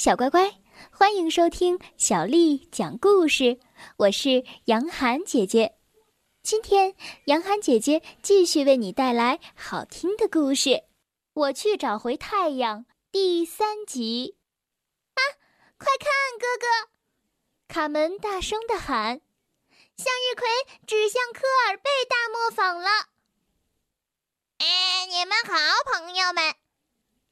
[0.00, 0.50] 小乖乖，
[0.90, 3.60] 欢迎收听小丽讲故事。
[3.98, 5.76] 我是杨涵姐姐，
[6.42, 6.94] 今天
[7.26, 10.84] 杨涵姐姐继续为你带来好听的故事。
[11.34, 14.38] 我去找回太阳第三集。
[15.16, 15.20] 啊，
[15.76, 16.08] 快看，
[16.40, 16.90] 哥哥！
[17.68, 19.20] 卡门大声的喊
[19.98, 20.48] ：“向日葵
[20.86, 22.88] 指向科尔贝大磨坊了！”
[24.56, 25.54] 哎，你们好，
[25.92, 26.54] 朋友们！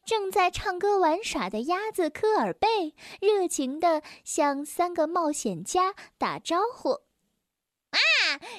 [0.08, 6.92] 正在唱歌玩耍的鸭子科尔贝热情地向三个冒险家打招呼。
[7.90, 8.00] 啊，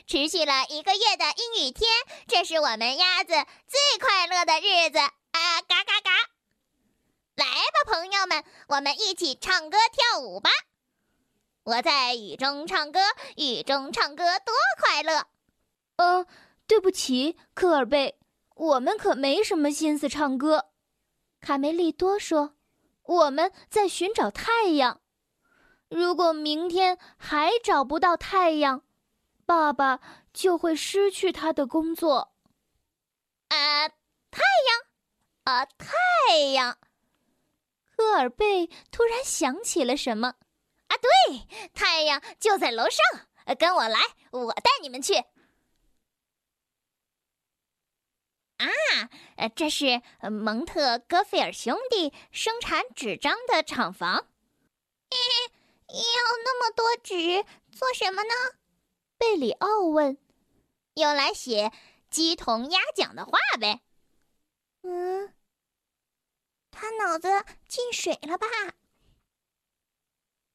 [0.06, 1.90] 持续了一个月的阴雨天，
[2.28, 3.34] 这是我们鸭子
[3.66, 5.62] 最快乐的日子啊！
[5.68, 6.12] 嘎嘎嘎！
[7.34, 10.52] 来吧，朋友们，我们一起唱歌跳舞吧！
[11.64, 13.00] 我在雨中唱歌，
[13.38, 15.26] 雨中唱歌多快乐。
[15.96, 16.28] 呃，
[16.68, 18.20] 对不起，科尔贝，
[18.54, 20.68] 我们可没什么心思唱歌。
[21.42, 22.56] 卡梅利多说
[23.04, 25.02] ：“我们在寻找太阳。
[25.90, 28.84] 如果明天还找不到太阳，
[29.46, 30.00] 爸爸
[30.34, 32.34] 就会失去他的工作。”
[33.50, 33.90] 啊，
[34.30, 35.56] 太阳！
[35.56, 36.78] 啊，太阳！
[37.96, 40.36] 科尔贝突然想起了什么。
[40.88, 43.26] 啊，对，太阳就在楼上。
[43.58, 44.00] 跟我来，
[44.32, 45.16] 我带你们去。
[48.60, 54.28] 啊，呃，这是蒙特戈菲尔兄弟生产纸张的厂房。
[55.10, 55.18] 嘿
[55.88, 58.34] 嘿，要那么多纸做什么呢？
[59.18, 60.18] 贝里奥问。
[60.96, 61.72] 用来写
[62.10, 63.80] 鸡同鸭讲的话呗。
[64.82, 65.34] 嗯，
[66.70, 67.30] 他脑子
[67.68, 68.48] 进水了吧？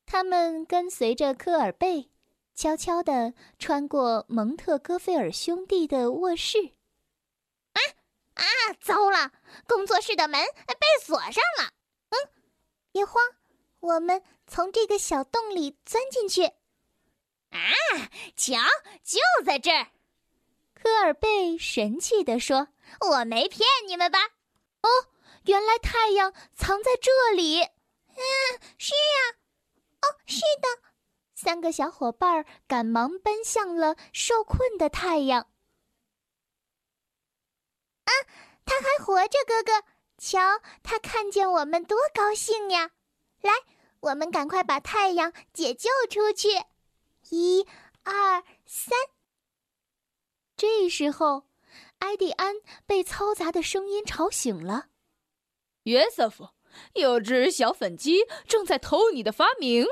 [0.04, 2.10] 他们跟随着科尔贝，
[2.54, 6.74] 悄悄地穿过蒙特戈菲尔兄弟的卧室。
[8.34, 8.42] 啊！
[8.80, 9.30] 糟了，
[9.66, 11.70] 工作室的门被锁上了。
[12.10, 12.16] 嗯，
[12.92, 13.22] 别慌，
[13.80, 16.44] 我们从这个小洞里钻进去。
[16.44, 17.60] 啊，
[18.36, 18.56] 瞧，
[19.02, 19.88] 就在这儿！
[20.74, 22.68] 科尔贝神气地说
[23.00, 24.18] ：“我没骗你们吧？”
[24.82, 24.88] 哦，
[25.44, 27.62] 原来太阳藏在这里。
[27.62, 28.20] 嗯，
[28.76, 29.18] 是啊。
[30.02, 30.90] 哦，是的。
[31.34, 35.46] 三个小伙伴赶忙奔向了受困的太阳。
[38.14, 38.26] 啊，
[38.64, 39.86] 他还活着，哥哥！
[40.16, 40.38] 瞧，
[40.82, 42.92] 他看见我们多高兴呀！
[43.40, 43.52] 来，
[44.00, 46.48] 我们赶快把太阳解救出去！
[47.30, 47.66] 一、
[48.04, 48.96] 二、三。
[50.56, 51.48] 这时候，
[51.98, 52.54] 埃蒂安
[52.86, 54.88] 被嘈杂的声音吵醒了。
[55.82, 56.50] 约瑟夫，
[56.94, 59.84] 有只小粉鸡正在偷你的发明。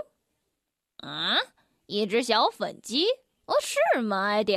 [0.98, 1.36] 啊，
[1.86, 3.08] 一只小粉鸡。
[3.46, 4.56] 哦，是吗，艾迪？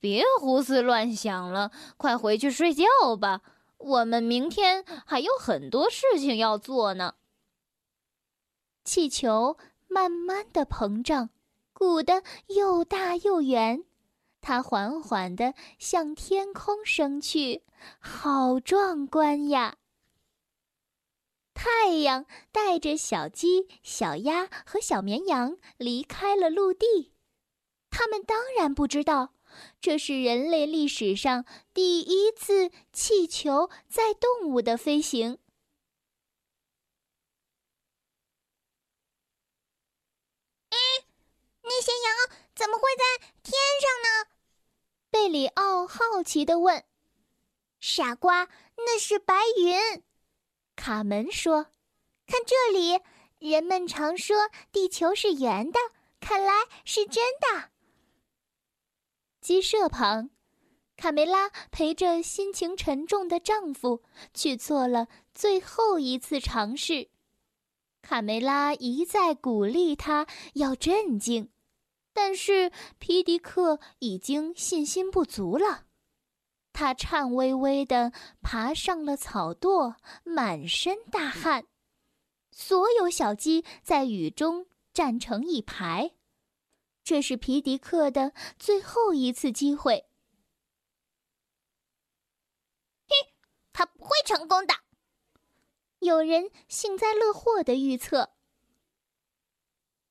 [0.00, 2.84] 别胡思乱想了，快回去睡觉
[3.18, 3.40] 吧。
[3.78, 7.14] 我们明天还有很多事情要做呢。
[8.84, 9.56] 气球
[9.86, 11.30] 慢慢的膨胀，
[11.72, 13.84] 鼓得又大又圆，
[14.40, 17.62] 它缓缓的向天空升去，
[17.98, 19.76] 好壮观呀！
[21.54, 27.12] 太阳带着小鸡、小鸭和小绵羊离开了陆地。
[27.98, 29.34] 他们当然不知道，
[29.80, 31.44] 这是人类历史上
[31.74, 35.40] 第一次气球载动物的飞行。
[40.70, 40.78] 哎，
[41.62, 44.30] 那些羊怎么会在天上呢？
[45.10, 46.84] 贝里奥好奇地问。
[47.82, 50.04] “傻瓜，那是白云。”
[50.76, 51.66] 卡门说。
[52.28, 53.00] “看这里，
[53.40, 55.80] 人们常说地球是圆的，
[56.20, 56.52] 看来
[56.84, 57.70] 是真的。”
[59.40, 60.30] 鸡舍旁，
[60.96, 64.02] 卡梅拉陪着心情沉重的丈夫
[64.34, 67.08] 去做了最后一次尝试。
[68.02, 71.50] 卡梅拉一再鼓励他要镇静，
[72.12, 75.84] 但是皮迪克已经信心不足了。
[76.72, 79.94] 他颤巍巍地爬上了草垛，
[80.24, 81.66] 满身大汗。
[82.50, 86.12] 所有小鸡在雨中站成一排。
[87.08, 90.10] 这是皮迪克的最后一次机会。
[93.08, 93.32] 嘿，
[93.72, 94.74] 他不会成功的。
[96.00, 98.34] 有人幸灾乐祸的预测。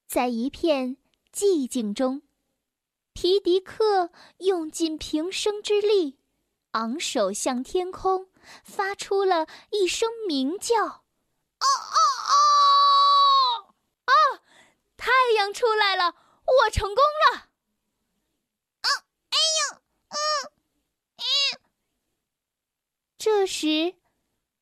[0.07, 0.97] 在一片
[1.31, 2.23] 寂静中，
[3.13, 6.17] 皮迪克用尽平生之力，
[6.71, 8.31] 昂首向天空，
[8.63, 11.03] 发出了一声鸣叫：“哦
[11.61, 11.95] 哦
[12.33, 13.75] 哦！
[14.05, 14.41] 啊，
[14.97, 16.15] 太阳出来了！”
[16.47, 17.49] 我成功了！
[18.81, 18.87] 嗯，
[19.29, 20.17] 哎呦，嗯，
[21.17, 21.23] 嗯。
[23.17, 23.95] 这时，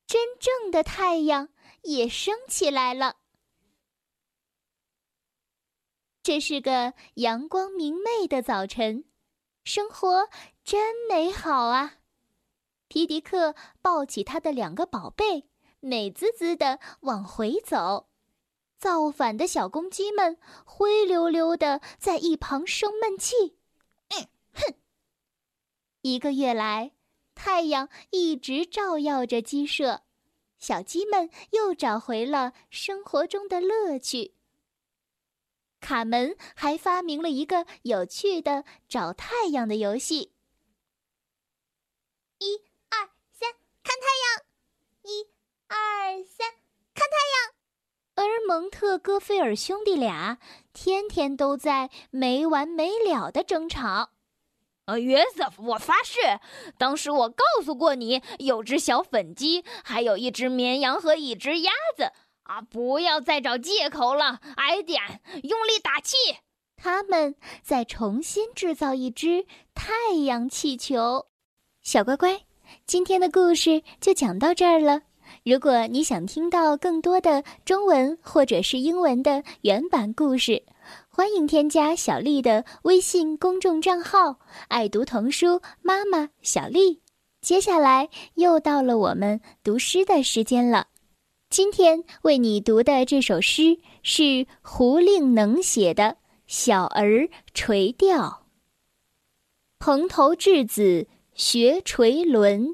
[0.08, 1.50] 真正的太阳
[1.84, 3.18] 也升起来了。
[6.24, 9.06] 这是个阳光明媚的早晨，
[9.64, 10.28] 生活
[10.64, 12.00] 真美好啊！
[12.88, 15.48] 皮迪克抱起他的两个宝贝，
[15.80, 18.10] 美滋滋的往回走。
[18.78, 23.58] 造反的小公鸡们灰溜溜的在一旁生闷气。
[24.10, 24.76] 嗯，哼！
[26.02, 26.92] 一个月来，
[27.34, 30.04] 太阳一直照耀着鸡舍，
[30.60, 34.36] 小鸡们又找回了生活中的乐趣。
[35.80, 40.34] 卡门还发明了一个有趣的找太阳的游戏。
[42.40, 42.58] 一、
[42.90, 44.46] 二、三，看太阳！
[45.04, 45.28] 一、
[45.68, 46.52] 二、三，
[46.94, 47.55] 看太阳！
[48.56, 50.38] 而蒙特戈菲尔兄弟俩
[50.72, 54.12] 天天都在没完没了的争吵。
[54.86, 56.40] 呃，约瑟夫，我发誓，
[56.78, 62.14] 当时我告诉过你，有只小粉鸡，还有一只绵羊和一只鸭子。
[62.44, 62.62] 啊！
[62.62, 65.02] 不要再找借口了，矮点，
[65.44, 66.16] 用力打气。
[66.78, 71.26] 他们再重新制造一只太阳气球。
[71.82, 72.46] 小乖乖，
[72.86, 75.02] 今天的故事就讲到这儿了。
[75.46, 80.64] 如果你想听到更多的中文或者是英文的原版故事，
[81.08, 84.40] 欢迎添加小丽的微信公众账号
[84.70, 87.00] “爱读童书妈妈小丽”。
[87.46, 90.88] 接下来又到了我们读诗的时间了。
[91.52, 96.04] 今天为你读的这首诗是胡令能写的
[96.48, 98.18] 《小儿垂钓》。
[99.78, 101.06] 蓬头稚子
[101.36, 102.74] 学垂纶，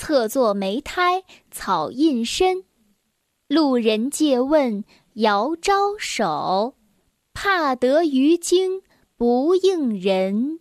[0.00, 2.64] 侧坐莓苔草映身。
[3.48, 4.82] 路人借问
[5.16, 6.74] 遥招手，
[7.34, 8.80] 怕得鱼惊
[9.18, 10.60] 不应人。